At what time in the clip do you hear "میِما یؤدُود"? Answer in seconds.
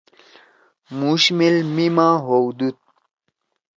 1.75-2.77